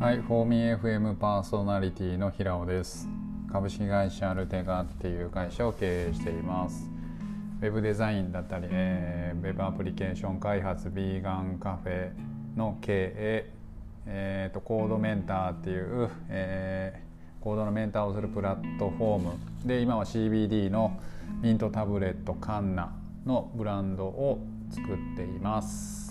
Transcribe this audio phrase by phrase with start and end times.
[0.00, 3.08] はい、フォーミー FM パーソナリティの平尾です。
[3.50, 6.90] 株式会社アルテガっていう会社を経営しています。
[7.62, 12.10] ウェブデザインだったり、えー、ウェブアプリケーション開発、ビーガンカフェ
[12.56, 13.52] の経営、
[14.06, 19.32] えーと、コードメンターっていう、えー、コードのメンターをするプラットフォーム
[19.64, 21.00] で今は CBD の
[21.40, 22.92] ミントタブレットカンナ
[23.24, 24.40] のブランドを
[24.70, 26.04] 作っています。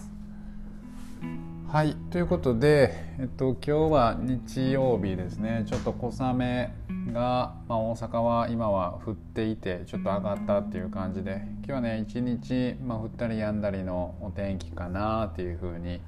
[1.68, 5.64] はいということで、えっと、今日は日曜日ですね。
[5.66, 6.72] ちょっと小雨
[7.12, 16.00] が、まあ、大阪は今は降っていてちょっと上がったっていう感じで今日はね一日、まあ、降ったりやんだりのお天気かなっていうふうに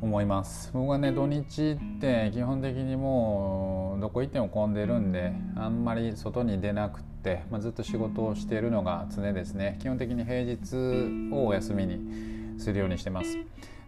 [0.00, 0.70] 思います。
[0.72, 9.76] 僕はね土日って基本的にもうどこ行っても混んでるんであんまり外に出なくて、まあ、ずっと仕事をしているのが常ですね。
[9.82, 13.36] 基本的に平日をお休みにするようにしてます。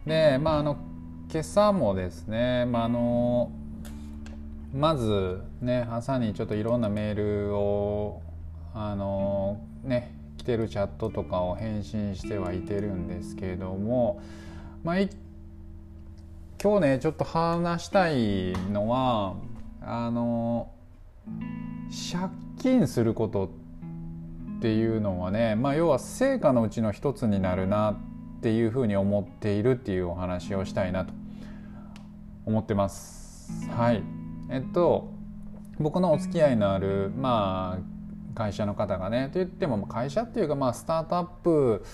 [0.06, 0.78] でまああの
[1.30, 3.52] 今朝もですね、まあ、あの
[4.75, 7.14] まずね朝にちょっといろんなメー
[7.48, 8.22] ルを
[8.75, 14.20] あのね来てるチャットとかを返信してはいてるんですけれども
[14.83, 15.10] まあ今
[16.75, 19.34] 日ねちょっと話したいのは
[19.82, 20.70] あの
[21.91, 23.50] 借金すること
[24.58, 27.97] っていうのはね、まあ、要は成果のうちの一つになるなっ
[28.41, 31.12] ていうふうに思っているっていうお話をしたいなと
[32.47, 33.69] 思ってます。
[33.70, 34.02] はい。
[34.50, 35.12] えっと
[35.78, 38.00] 僕のお付き合いのあるまあ
[38.34, 41.84] 会社の方がねと言っても会社っていうかまあスタートアップ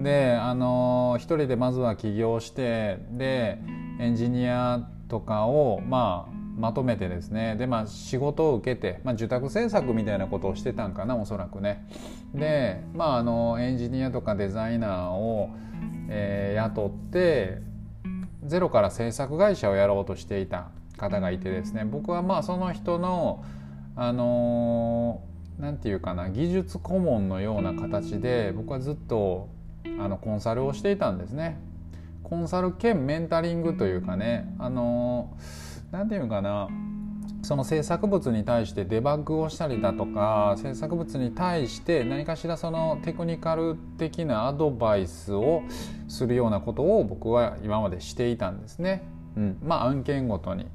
[0.00, 3.58] であの一人でまずは起業してで
[4.00, 7.56] エンジニアとかをまあまとめてですね。
[7.56, 11.86] でまあ仕事を受けて、まあ、受託制作みたいなことをしてたんかなおそらくね。
[12.34, 15.50] でまああのエンジニアとかデザイナーを
[16.14, 17.62] えー、雇って
[18.44, 20.68] ゼロから制作会社をやろうとしていた
[20.98, 23.42] 方がいてですね僕はまあその人の
[23.96, 25.22] あの
[25.58, 29.48] 何、ー、て言うかな技術顧問のような形で僕はずっと
[29.98, 31.58] あのコンサルをしていたんですね。
[32.22, 35.36] コンサル兼メンタリングというかねあの
[35.90, 36.68] 何、ー、て言うかな
[37.42, 45.62] その制作物に対してデバッグをしたりだとか制作物に対して何かしらそのテクニカル的なアドバイスを
[46.08, 49.02] するようなことを僕は今までしていたんですね。
[49.36, 50.66] うん、まあ案件ごとに。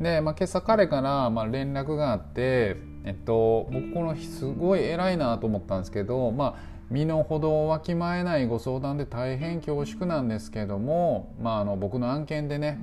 [0.00, 12.78] で、まあ、今朝彼からまあ連絡があって、えっと、僕この日すごい偉いなと思ったんですけど、まあ、身の程をわきまえないご相談で大変恐縮なんですけども、まあ、あの僕の案件でね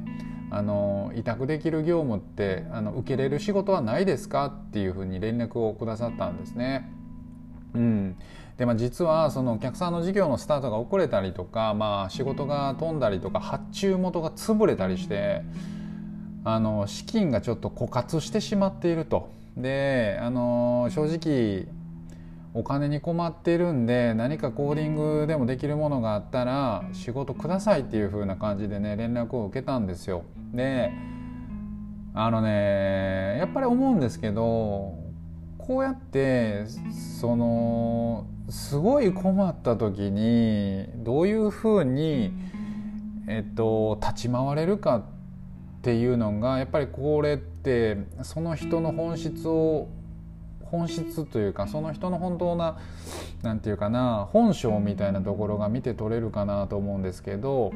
[0.49, 6.91] あの委託できる業務ってあの受けれる仕事はないですかっていうふうに連絡をくださったんですね。
[7.75, 8.15] うん、
[8.57, 15.43] でまあ、実はそのお客さんの事業のスタートが遅れたりとか、まあ、仕事が飛んだりとか発注元が潰れたりして
[16.43, 19.29] あの資金がちょっと枯渇してしまっていると。
[19.55, 21.78] であの正直
[22.53, 30.23] お金に困ってるんで何かコーディングでもできるものがあったら仕事くださいっていう風な感じでね連絡を受けたんですよ。
[30.53, 30.91] で
[32.13, 34.97] あのねやっぱり思うんですけど
[35.57, 36.65] こうやって
[37.19, 42.33] そのすごい困った時にどういうふうに、
[43.27, 45.03] えっと、立ち回れるかっ
[45.83, 49.89] ていうのがやっぱりこれってその人の本質を
[50.71, 52.77] 本質というかその人の本当な
[53.41, 57.71] 何て言うかな本性みたいなところが見て取れるかなと思うんですけど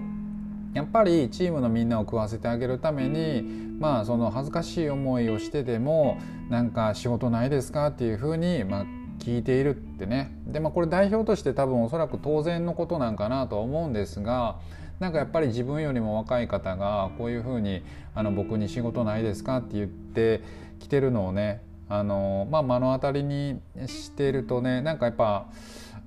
[0.74, 3.44] やっぱりチームのみんなを食わせてあげるために
[3.80, 6.18] まあその恥ずかしい思いをしてでも
[6.50, 8.86] なんか仕事ないですかっていうふうにまあ
[9.20, 10.36] 聞いているってね。
[10.48, 14.58] でまあこれ代表として多分おそらく当然のことなんかなとは思うんですが
[15.00, 17.84] なんかやっぱり自分よりも若い方がこういうふうに
[18.16, 20.42] あの僕に仕事ないですかって言って
[20.80, 21.62] きてるのをね
[21.94, 25.46] あの、まあ、目の当たりにしてるとねなんかやっぱ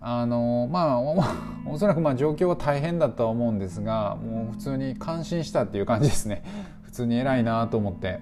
[0.01, 0.99] あのまあ
[1.71, 6.43] おそらくまあ状況は大変だとは思うんですがもう普通に感心したっていう感じですね。
[6.83, 8.21] 普通に偉いなと思って、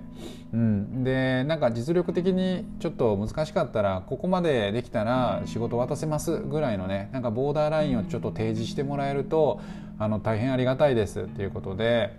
[0.53, 9.61] うん、でなんか実力的にちょっと難しかったらここまでできたら仕事渡せますぐらいのねなんかボーダーラインをちょっと提示してもらえると
[9.97, 12.19] あの大変ありがたいですっていうことで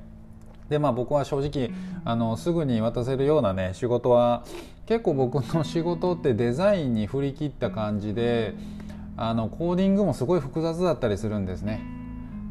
[0.70, 1.72] でまあ僕は正直
[2.04, 4.44] あのすぐに渡せるようなね仕事は
[4.86, 8.54] 結構僕の仕事ってデザインに振り切った感じで
[9.18, 11.82] あのコーディングもすごい複雑だったりするんですね。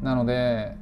[0.01, 0.75] なので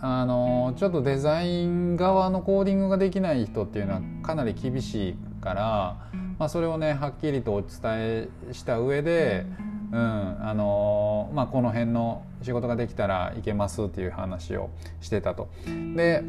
[0.00, 5.96] あのちょっとデザイン側のコーディングができない人っていうのはかなり厳しいから、
[6.38, 9.44] まあ、それをねはっきりとお伝えした上で、
[9.92, 14.70] うんあのまあ、この辺の仕事ができたらいけますっていう話を
[15.00, 15.48] してたと。
[15.96, 16.22] で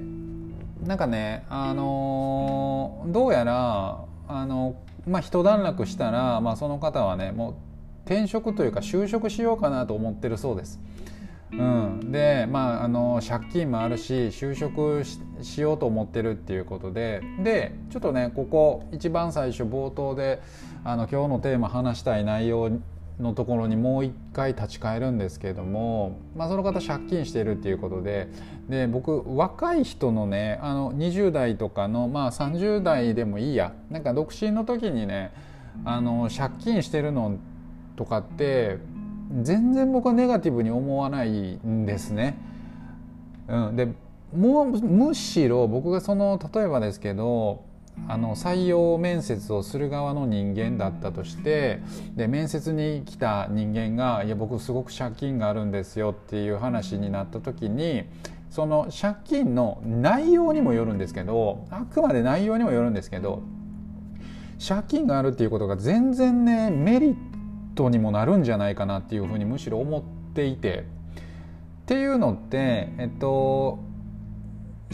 [0.86, 4.76] なんかねあのどうやらあの
[5.08, 7.56] まあ一段落したら、まあ、その方はねもう
[8.06, 10.80] 転職というか就職しようかなと思ってるそうです。
[11.52, 15.04] うん、でまああの借金もあるし就職
[15.42, 20.42] しようと思ってるっていうことででちょっとねここ一番最初冒頭で
[20.84, 22.70] あの今日のテーマ話したい内容
[23.20, 28.30] のところにもう一回立ち返るんですけれども、まあ、その方借金してるっていうことで
[28.70, 35.34] で僕若い人のねあの20代とかの、まあ、30代でもいいやなんか独身の時にね
[35.84, 37.38] あの借金してるの
[37.96, 38.78] とかって
[39.42, 42.38] 全然僕はネガティブに思わないんですね。
[43.48, 43.88] うん、で
[44.36, 47.64] もうむしろ僕がその例えばですけど
[48.08, 51.80] あの採用面接をする側の人間だったとして
[52.16, 58.06] で面接に来た人間が「いや僕すごく借金があるんですよ」っていう話になった時に
[58.50, 63.44] その借金の内容にもよるんですけどあくまで内容にもよるんですけど
[64.66, 67.16] 借金があるっていうことが全然ねメリッ
[67.76, 70.02] トにもなるんじゃないかなっていうふうにむしろ思っ
[70.34, 71.00] ていて。
[71.90, 73.80] っていうのってえっと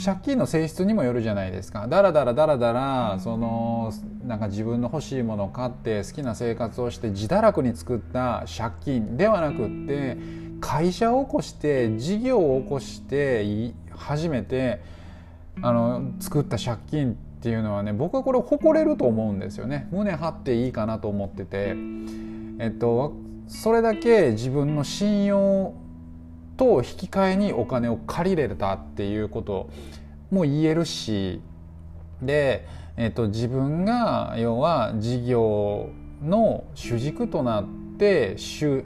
[0.04, 1.88] 借金の性質にもよるじゃないですか。
[1.88, 3.94] だらだらだらだらその
[4.26, 10.18] なんか自分の欲しいものを買って好きな生活をして自堕落に作った借金ではなくって
[10.60, 14.82] 会社を起こして事業を起こして初めて
[15.62, 19.88] あの作った借金っていうのはね僕はこれ誇れると思うんですよね。
[19.92, 21.76] 胸張っていいかなと思ってて。
[22.60, 23.14] えっと
[23.48, 25.74] それだけ自分の信用
[26.58, 29.70] と引き換えにお金を借りれたっていうこと
[30.32, 31.42] も言えるし
[32.22, 32.68] で、
[32.98, 35.90] えっと、自分が要は事業
[36.24, 37.66] の主軸となっ
[37.98, 38.36] て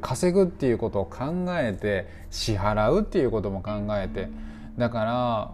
[0.02, 4.30] 稼ぐっていうことを考えて支払うっていうことも考えて
[4.78, 5.52] だから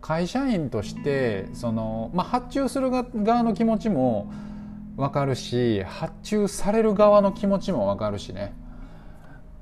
[0.00, 4.32] 会社員としてその、まあ、発注する側の気持ちも
[4.96, 8.54] 分かるし発注される側の気持ちも分かるしね。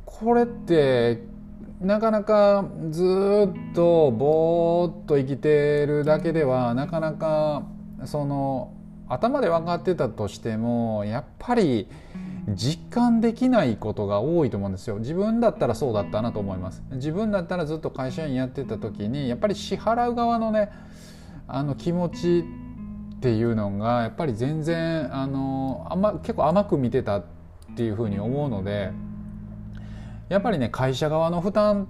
[0.05, 1.23] これって
[1.81, 7.63] なかなかずっとぼーっと生きてるだけではなかなか
[8.05, 8.75] その
[9.09, 11.89] 頭で分かってたとしてもやっぱり
[12.49, 20.71] 実感できないことが多いと思うんですよ自分だったらそうだったなと思います自分だったらずっと会社員やってた時にやっぱり支払う側のね
[21.47, 22.45] あの気持ち
[23.19, 27.25] っていうのがやっぱり全然あの甘結構甘く見てたっ
[27.77, 28.91] ていうふうに思うので。
[30.29, 31.89] やっぱりね会社側の負担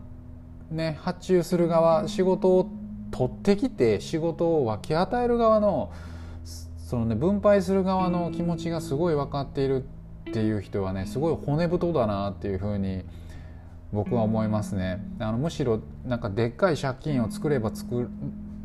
[0.71, 2.71] ね発注する側仕事を
[3.11, 5.93] 取ってきて仕事を分け与える側の
[6.45, 9.85] そのね分配する側の気持ちがすごい分かっている
[10.31, 13.05] っていう人はねすごい骨太だなっていうふうに
[13.93, 15.03] 僕は思いますね。
[15.19, 18.07] あのむしろなんかでっかい借金を作れば作っ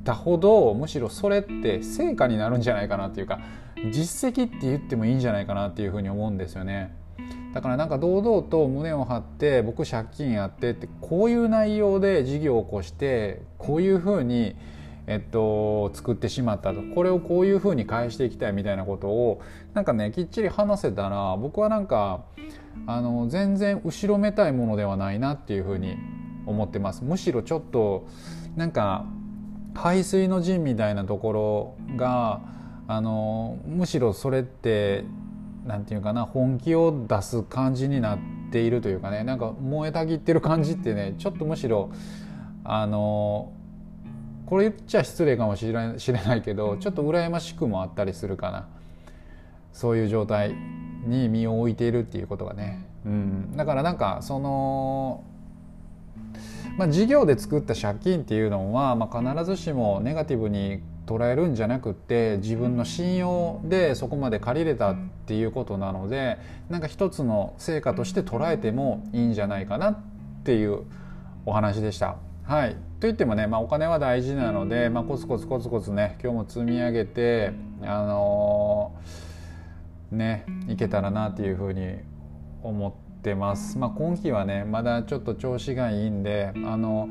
[0.04, 3.40] たほどむしろそれって成果になるんじゃないかなっていうか
[3.92, 6.94] 実績って言ってもいいんじゃないかなっていうふうに思うんですよね。
[7.54, 14.56] だからなんか堂々と胸を張って僕借金やってってこういう内容で事業を起こしてこういうふうに
[15.06, 16.82] えっと、作ってしまったと。
[16.82, 19.42] これをこういうふうに返していきたいみたいなことを
[19.74, 22.24] なんかねきっちり話せたら僕はなんか
[22.88, 25.98] あの全然後ろめたいものではないなっていうふうに
[26.46, 27.04] 思ってます。
[27.04, 28.08] むしろちょっと
[28.56, 29.06] なんか
[29.74, 32.42] 排水の陣みたいなところが
[32.88, 35.04] あのむしろそれって
[35.65, 38.20] なんていうかな本気を出す感じになっ
[38.51, 41.91] ているというかねなんか燃えたぎってる感じってねちょっとむしろ
[42.63, 43.51] あの
[44.46, 48.67] これ言っちゃ失礼かもしれないけどちょっと羨ましくもあったりするかな。
[49.74, 50.55] そういう状態
[51.05, 55.24] に身を置いているっていうことがね、うん、だからなんかその
[56.77, 64.95] まあ、事業で作った借金っていうのは、まあ、必ずしもネガティブに捉えるんじゃなくって自分の信用でそこまで借りれたっ
[65.25, 66.38] ていうことなので
[66.69, 70.00] なんか一つの成果として捉えてもいいんじゃないかなっ
[70.43, 70.83] ていう
[71.45, 72.17] お話でした。
[72.45, 82.00] はいといってもね、まあ、お金は大事なので、まあ、コツコツコツコツね今日も積み上げてあのー、ねいけたらなっていうふうに
[82.62, 87.08] 思ってってます、まあ、今期はねまだちょっと調子がいいんであの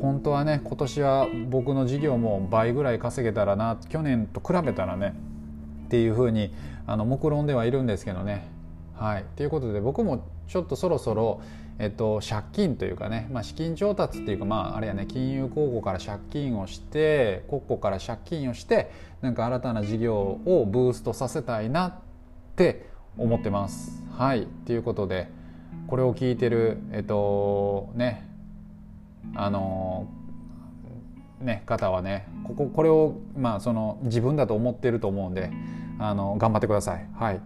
[0.00, 5.14] 本当はね今年は僕の事業も倍ぐらい稼げたらな去年と比べたらね
[5.86, 6.52] っていうふうに
[6.84, 8.50] あの目論んではいるんですけどね。
[8.94, 11.40] はい、ということで僕もちょっとそろそろ、
[11.78, 18.90] えっと、借金というかね、まあ、資金調達っていうか、まあ、あれやね金融公庫から借金をして国庫から借金をして
[19.22, 21.94] なんか新たな事業をブーストさせたいなっ
[22.56, 24.02] て思ってます。
[24.16, 25.41] はいということで。
[25.86, 28.26] これを聞いてるえっとね
[29.34, 30.08] あの
[31.40, 35.50] ね、方はねこここれを、まあ、その自分だと思ってると思うんで
[35.98, 37.06] あの頑張ってください。
[37.14, 37.40] はい